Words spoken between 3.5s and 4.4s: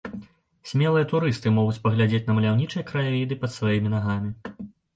сваімі нагамі.